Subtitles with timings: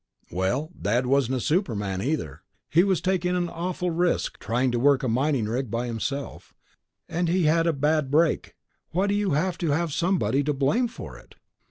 [0.31, 2.41] "Well, Dad wasn't a superman, either.
[2.71, 6.55] He was taking an awful risk, trying to work a mining rig by himself,
[7.07, 8.55] and he had a bad break.
[8.89, 11.35] Why do you have to have somebody to blame for it?"